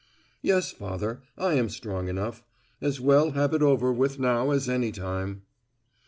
[0.41, 2.41] "Yes, Father; I am strong enough.
[2.81, 5.43] As well have it over with now as any time."